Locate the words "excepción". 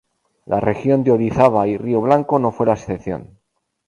2.73-3.37